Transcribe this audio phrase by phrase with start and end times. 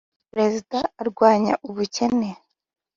[0.31, 2.29] perezida arwanya ubukene.